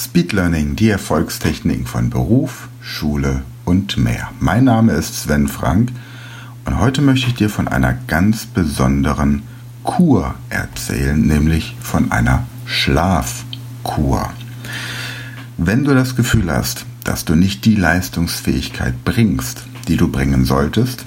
[0.00, 4.30] Speed Learning, die Erfolgstechniken von Beruf, Schule und mehr.
[4.38, 5.90] Mein Name ist Sven Frank
[6.64, 9.42] und heute möchte ich dir von einer ganz besonderen
[9.82, 14.32] Kur erzählen, nämlich von einer Schlafkur.
[15.56, 21.04] Wenn du das Gefühl hast, dass du nicht die Leistungsfähigkeit bringst, die du bringen solltest,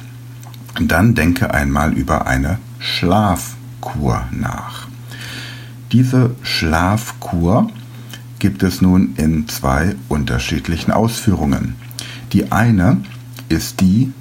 [0.82, 4.90] dann denke einmal über eine Schlafkur nach.
[5.94, 7.70] Diese Schlafkur
[8.42, 11.76] gibt es nun in zwei unterschiedlichen Ausführungen.
[12.34, 12.98] Die eine
[13.50, 14.12] ist die,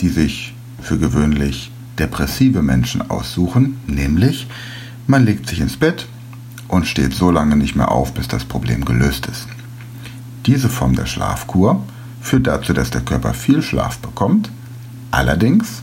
[0.00, 4.46] die sich für gewöhnlich depressive Menschen aussuchen, nämlich
[5.06, 6.06] man legt sich ins Bett
[6.66, 9.46] und steht so lange nicht mehr auf, bis das Problem gelöst ist.
[10.46, 11.84] Diese Form der Schlafkur
[12.22, 14.50] führt dazu, dass der Körper viel Schlaf bekommt,
[15.10, 15.82] allerdings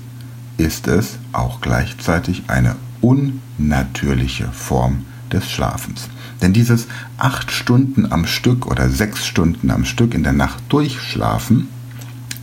[0.58, 6.10] ist es auch gleichzeitig eine unnatürliche Form des Schlafens.
[6.46, 11.70] Denn dieses acht Stunden am Stück oder sechs Stunden am Stück in der Nacht durchschlafen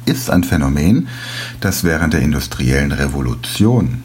[0.06, 1.06] ist ein Phänomen,
[1.60, 4.02] das während der industriellen Revolution,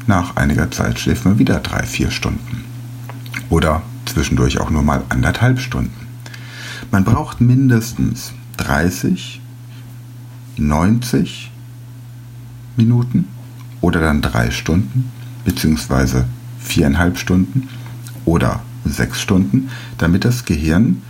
[0.08, 2.64] nach einiger Zeit schläft man wieder drei, vier Stunden.
[3.52, 6.08] Oder zwischendurch auch nur mal anderthalb Stunden.
[6.90, 9.40] Man braucht mindestens 30,
[10.58, 11.52] 90
[12.79, 13.28] Minuten
[13.81, 15.12] oder dann drei Stunden
[15.44, 16.25] beziehungsweise
[16.59, 17.67] viereinhalb Stunden
[18.25, 21.01] oder sechs Stunden, damit das Gehirn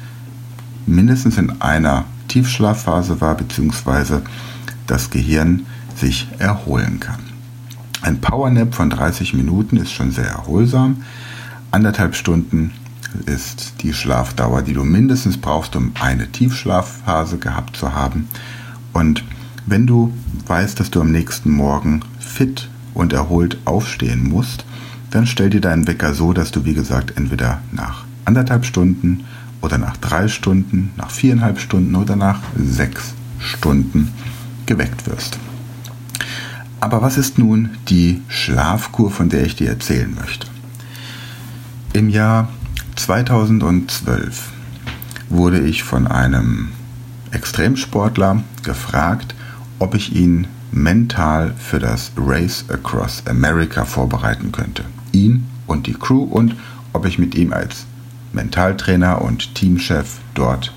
[0.88, 4.24] mindestens in einer Tiefschlafphase war beziehungsweise
[4.88, 5.66] das Gehirn
[5.96, 7.20] sich erholen kann.
[8.02, 11.04] Ein Powernap von 30 Minuten ist schon sehr erholsam.
[11.72, 12.72] Anderthalb Stunden
[13.26, 18.28] ist die Schlafdauer, die du mindestens brauchst, um eine Tiefschlafphase gehabt zu haben.
[18.94, 19.24] Und
[19.70, 20.12] wenn du
[20.48, 24.66] weißt, dass du am nächsten Morgen fit und erholt aufstehen musst,
[25.12, 29.26] dann stell dir deinen Wecker so, dass du, wie gesagt, entweder nach anderthalb Stunden
[29.62, 34.12] oder nach drei Stunden, nach viereinhalb Stunden oder nach sechs Stunden
[34.66, 35.38] geweckt wirst.
[36.80, 40.48] Aber was ist nun die Schlafkur, von der ich dir erzählen möchte?
[41.94, 42.50] Im Jahr
[42.96, 44.50] 2012
[45.30, 46.70] wurde ich von einem
[47.32, 49.36] Extremsportler gefragt,
[49.80, 54.84] ob ich ihn mental für das Race Across America vorbereiten könnte.
[55.12, 56.56] Ihn und die Crew und
[56.94, 57.86] ob ich mit ihm als
[58.34, 60.74] Mentaltrainer und Teamchef dort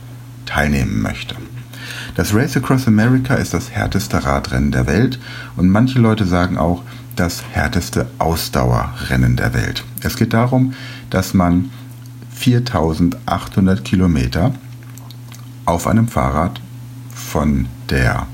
[0.47, 1.37] teilnehmen möchte.
[2.15, 5.19] Das Race Across America ist das härteste Radrennen der Welt
[5.57, 6.83] und manche Leute sagen auch
[7.17, 9.85] das härteste Ausdauerrennen der Welt.
[10.03, 10.75] Es geht darum,
[11.11, 11.71] dass man
[12.35, 14.53] 4800 Kilometer
[15.65, 16.61] auf einem Fahrrad
[17.15, 18.27] von der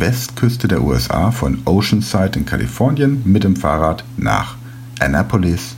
[0.00, 4.56] Westküste der USA von Oceanside in Kalifornien mit dem Fahrrad nach
[5.00, 5.76] Annapolis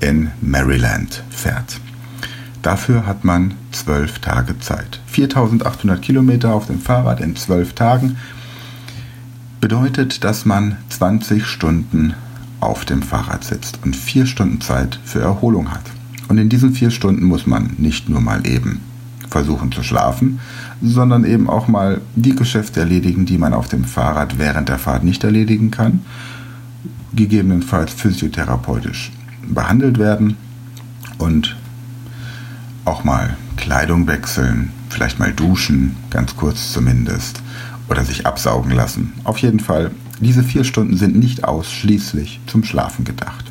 [0.00, 1.80] in Maryland fährt.
[2.62, 5.00] Dafür hat man zwölf Tage Zeit.
[5.06, 8.16] 4800 Kilometer auf dem Fahrrad in zwölf Tagen
[9.60, 12.14] bedeutet, dass man 20 Stunden
[12.60, 15.84] auf dem Fahrrad sitzt und vier Stunden Zeit für Erholung hat.
[16.28, 18.80] Und in diesen vier Stunden muss man nicht nur mal eben
[19.28, 20.40] versuchen zu schlafen,
[20.82, 25.04] sondern eben auch mal die Geschäfte erledigen, die man auf dem Fahrrad während der Fahrt
[25.04, 26.00] nicht erledigen kann,
[27.14, 29.12] gegebenenfalls physiotherapeutisch
[29.46, 30.36] behandelt werden
[31.18, 31.56] und
[32.84, 37.40] auch mal Kleidung wechseln, vielleicht mal duschen, ganz kurz zumindest,
[37.88, 39.12] oder sich absaugen lassen.
[39.24, 43.44] Auf jeden Fall, diese vier Stunden sind nicht ausschließlich zum Schlafen gedacht.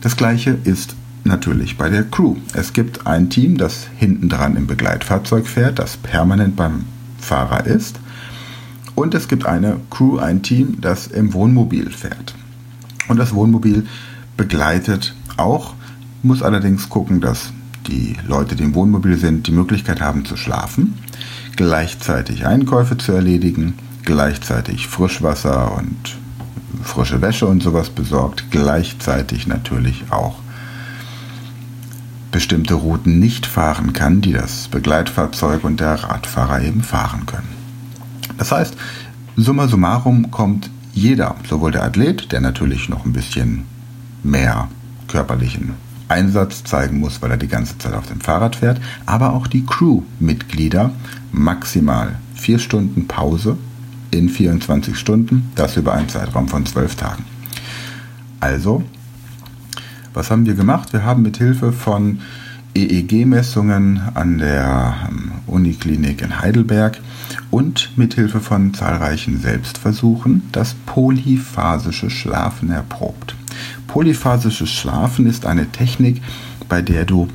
[0.00, 0.94] Das gleiche ist
[1.28, 2.36] natürlich bei der Crew.
[2.54, 6.86] Es gibt ein Team, das hinten dran im Begleitfahrzeug fährt, das permanent beim
[7.20, 8.00] Fahrer ist.
[8.94, 12.34] Und es gibt eine Crew, ein Team, das im Wohnmobil fährt.
[13.06, 13.86] Und das Wohnmobil
[14.36, 15.74] begleitet auch,
[16.22, 17.52] muss allerdings gucken, dass
[17.86, 20.94] die Leute, die im Wohnmobil sind, die Möglichkeit haben zu schlafen,
[21.56, 26.18] gleichzeitig Einkäufe zu erledigen, gleichzeitig Frischwasser und
[26.82, 30.36] frische Wäsche und sowas besorgt, gleichzeitig natürlich auch
[32.38, 37.48] bestimmte Routen nicht fahren kann, die das Begleitfahrzeug und der Radfahrer eben fahren können.
[38.36, 38.76] Das heißt,
[39.34, 43.64] summa summarum kommt jeder, sowohl der Athlet, der natürlich noch ein bisschen
[44.22, 44.68] mehr
[45.08, 45.74] körperlichen
[46.06, 49.66] Einsatz zeigen muss, weil er die ganze Zeit auf dem Fahrrad fährt, aber auch die
[49.66, 50.92] Crew-Mitglieder
[51.32, 53.58] maximal vier Stunden Pause
[54.12, 57.24] in 24 Stunden, das über einen Zeitraum von zwölf Tagen.
[58.38, 58.84] Also,
[60.18, 60.92] was haben wir gemacht?
[60.92, 62.18] Wir haben mit Hilfe von
[62.74, 66.98] EEG-Messungen an der ähm, Uniklinik in Heidelberg
[67.52, 73.36] und mit Hilfe von zahlreichen Selbstversuchen das polyphasische Schlafen erprobt.
[73.86, 76.20] Polyphasisches Schlafen ist eine Technik,
[76.68, 77.28] bei der du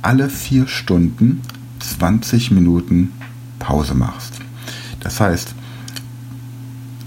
[0.00, 1.42] alle vier Stunden
[1.80, 3.12] 20 Minuten
[3.58, 4.32] Pause machst.
[5.00, 5.54] Das heißt,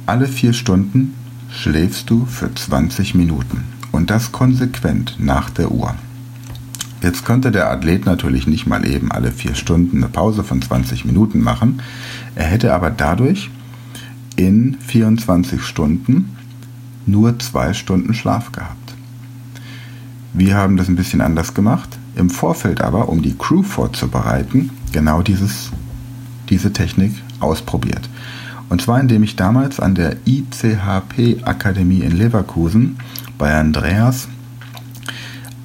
[0.05, 1.15] alle vier Stunden
[1.49, 5.95] schläfst du für 20 Minuten und das konsequent nach der Uhr.
[7.01, 11.05] Jetzt könnte der Athlet natürlich nicht mal eben alle vier Stunden eine Pause von 20
[11.05, 11.81] Minuten machen.
[12.35, 13.49] Er hätte aber dadurch
[14.35, 16.35] in 24 Stunden
[17.05, 18.95] nur zwei Stunden Schlaf gehabt.
[20.33, 21.89] Wir haben das ein bisschen anders gemacht.
[22.15, 25.69] Im Vorfeld aber, um die Crew vorzubereiten, genau dieses,
[26.49, 28.09] diese Technik ausprobiert.
[28.69, 32.97] Und zwar indem ich damals an der ICHP Akademie in Leverkusen
[33.37, 34.27] bei Andreas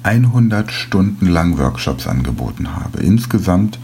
[0.03, 2.99] 100 Stunden lang Workshops angeboten habe.
[2.99, 3.79] Insgesamt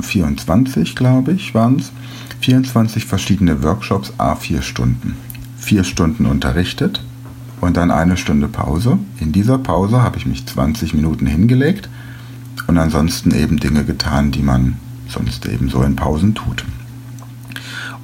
[0.00, 1.92] 24, äh, glaube ich, waren es.
[2.40, 5.16] 24 verschiedene Workshops, a 4 Stunden.
[5.58, 7.04] Vier Stunden unterrichtet
[7.60, 8.98] und dann eine Stunde Pause.
[9.20, 11.88] In dieser Pause habe ich mich 20 Minuten hingelegt
[12.66, 14.76] und ansonsten eben Dinge getan, die man
[15.08, 16.64] sonst eben so in Pausen tut.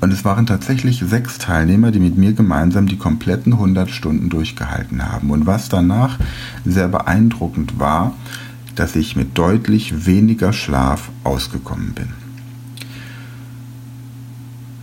[0.01, 5.11] Und es waren tatsächlich sechs Teilnehmer, die mit mir gemeinsam die kompletten 100 Stunden durchgehalten
[5.11, 5.31] haben.
[5.31, 6.19] Und was danach
[6.65, 8.15] sehr beeindruckend war,
[8.77, 12.09] dass ich mit deutlich weniger Schlaf ausgekommen bin.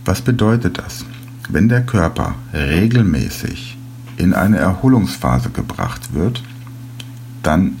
[0.04, 1.06] Was bedeutet das?
[1.48, 3.78] Wenn der Körper regelmäßig
[4.18, 6.42] in eine Erholungsphase gebracht wird,
[7.42, 7.76] dann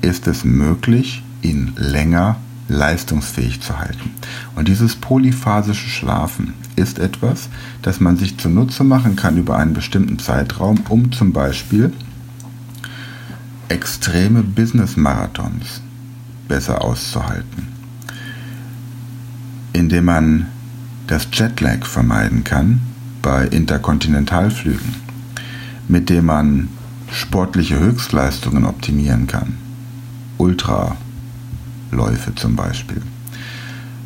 [0.00, 2.36] ist es möglich, ihn länger
[2.68, 4.10] leistungsfähig zu halten.
[4.54, 7.48] Und dieses polyphasische Schlafen ist etwas,
[7.82, 11.92] das man sich zunutze machen kann über einen bestimmten Zeitraum, um zum Beispiel
[13.68, 15.82] extreme Business-Marathons
[16.46, 17.68] besser auszuhalten.
[19.72, 20.46] Indem man
[21.06, 22.80] das Jetlag vermeiden kann
[23.22, 25.08] bei Interkontinentalflügen
[25.88, 26.68] mit dem man
[27.10, 29.56] sportliche Höchstleistungen optimieren kann.
[31.90, 33.02] Ultraläufe zum Beispiel.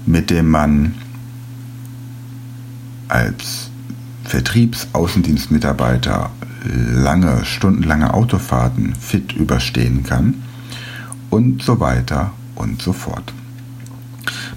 [0.06, 0.94] Mit dem man
[3.08, 3.70] als
[4.24, 6.30] Vertriebsaußendienstmitarbeiter
[6.64, 10.42] lange, stundenlange Autofahrten fit überstehen kann
[11.30, 13.32] und so weiter und so fort.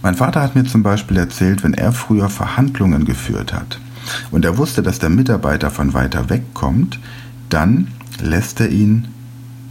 [0.02, 3.80] Mein Vater hat mir zum Beispiel erzählt, wenn er früher Verhandlungen geführt hat,
[4.30, 7.00] und er wusste, dass der Mitarbeiter von weiter weg kommt,
[7.50, 7.88] dann
[8.22, 9.08] lässt er ihn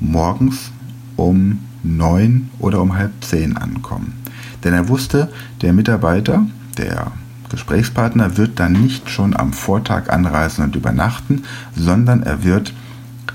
[0.00, 0.72] morgens
[1.14, 4.14] um neun oder um halb zehn ankommen.
[4.62, 5.30] Denn er wusste,
[5.62, 6.46] der Mitarbeiter,
[6.78, 7.12] der
[7.50, 11.44] Gesprächspartner wird dann nicht schon am Vortag anreisen und übernachten,
[11.76, 12.72] sondern er wird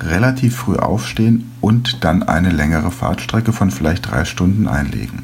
[0.02, 5.24] relativ früh aufstehen und dann eine längere Fahrtstrecke von vielleicht drei Stunden einlegen.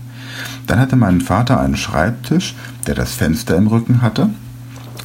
[0.68, 2.56] Dann hatte mein Vater einen Schreibtisch,
[2.88, 4.30] der das Fenster im Rücken hatte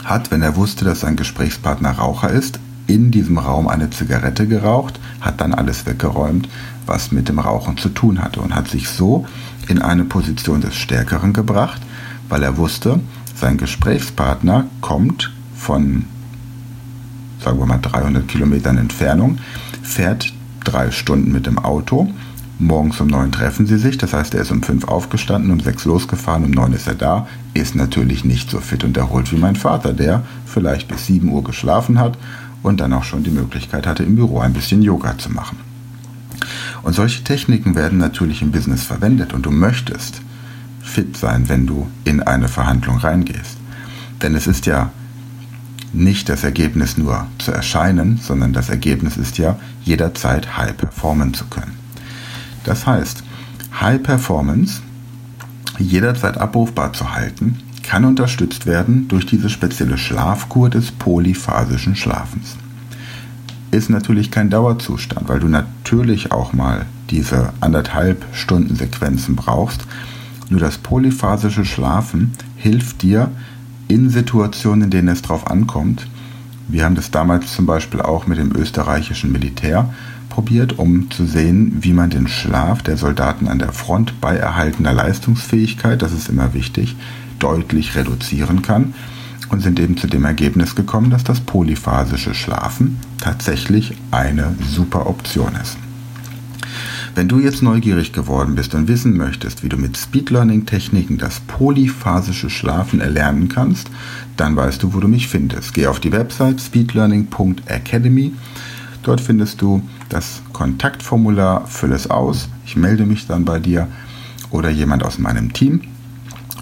[0.05, 2.59] hat, wenn er wusste, dass sein Gesprächspartner Raucher ist,
[2.91, 6.49] in diesem Raum eine Zigarette geraucht, hat dann alles weggeräumt,
[6.87, 9.27] was mit dem Rauchen zu tun hatte und hat sich so
[9.69, 11.81] in eine Position des Stärkeren gebracht,
[12.29, 12.99] weil er wusste,
[13.37, 16.05] sein Gesprächspartner kommt von,
[17.43, 19.39] sagen wir mal, 300 Kilometern Entfernung,
[19.83, 20.33] fährt
[20.65, 22.11] drei Stunden mit dem Auto.
[22.59, 25.85] Morgens um neun treffen sie sich, das heißt, er ist um fünf aufgestanden, um sechs
[25.85, 29.57] losgefahren, um neun ist er da, ist natürlich nicht so fit und erholt wie mein
[29.57, 32.19] Vater, der vielleicht bis sieben Uhr geschlafen hat
[32.63, 35.59] und dann auch schon die Möglichkeit hatte, im Büro ein bisschen Yoga zu machen.
[36.83, 40.23] Und solche Techniken werden natürlich im Business verwendet und du möchtest
[40.81, 43.57] fit sein, wenn du in eine Verhandlung reingehst.
[44.23, 44.91] Denn es ist ja
[45.93, 51.47] nicht das Ergebnis nur zu erscheinen, sondern das Ergebnis ist ja jederzeit high performen zu
[51.47, 51.77] können.
[52.65, 53.25] Das heißt,
[53.81, 54.83] High Performance
[55.79, 57.59] jederzeit abrufbar zu halten,
[57.91, 62.57] kann unterstützt werden durch diese spezielle Schlafkur des polyphasischen Schlafens.
[63.73, 69.87] ist natürlich kein Dauerzustand, weil du natürlich auch mal diese anderthalb Stunden Sequenzen brauchst.
[70.51, 73.33] Nur das polyphasische Schlafen hilft dir
[73.89, 76.07] in Situationen, in denen es drauf ankommt.
[76.69, 79.93] Wir haben das damals zum Beispiel auch mit dem österreichischen Militär
[80.29, 84.93] probiert, um zu sehen, wie man den Schlaf der Soldaten an der Front bei erhaltener
[84.93, 86.95] Leistungsfähigkeit, das ist immer wichtig,
[87.41, 88.95] deutlich reduzieren kann
[89.51, 95.55] und sind eben zu dem Ergebnis gekommen, dass das polyphasische Schlafen tatsächlich eine super Option
[95.61, 95.77] ist.
[97.15, 101.19] Wenn du jetzt neugierig geworden bist und wissen möchtest, wie du mit Speed Learning Techniken
[101.19, 103.91] das polyphasische Schlafen erlernen kannst,
[104.37, 105.75] dann weißt du, wo du mich findest.
[105.75, 108.33] Geh auf die Website speedlearning.academy.
[109.03, 112.49] Dort findest du das Kontaktformular, fülle es aus.
[112.65, 113.89] Ich melde mich dann bei dir
[114.51, 115.83] oder jemand aus meinem Team.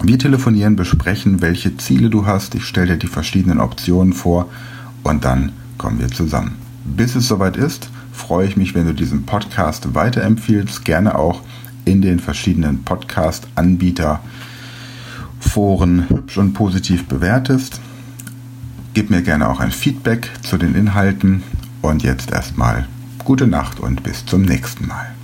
[0.01, 2.55] Wir telefonieren, besprechen, welche Ziele du hast.
[2.55, 4.49] Ich stelle dir die verschiedenen Optionen vor
[5.03, 6.55] und dann kommen wir zusammen.
[6.85, 11.41] Bis es soweit ist, freue ich mich, wenn du diesen Podcast weiterempfiehlst, gerne auch
[11.83, 14.21] in den verschiedenen Podcast-Anbieter
[15.39, 17.79] Foren hübsch und positiv bewertest.
[18.93, 21.43] Gib mir gerne auch ein Feedback zu den Inhalten
[21.81, 22.87] und jetzt erstmal
[23.23, 25.18] gute Nacht und bis zum nächsten Mal.